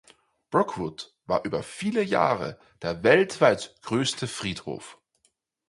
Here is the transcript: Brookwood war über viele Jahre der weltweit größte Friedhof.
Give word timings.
Brookwood 0.49 1.13
war 1.27 1.45
über 1.45 1.61
viele 1.61 2.01
Jahre 2.01 2.57
der 2.81 3.03
weltweit 3.03 3.75
größte 3.83 4.27
Friedhof. 4.27 4.97